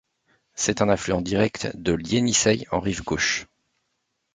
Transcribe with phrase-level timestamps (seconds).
[0.55, 3.45] C'est un affluent direct de l'Ienisseï en rive gauche.